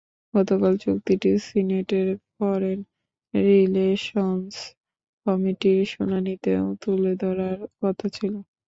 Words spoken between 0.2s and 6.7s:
গতকাল চুক্তিটি সিনেটের ফরেন রিলেশনস কমিটির শুনানিতেও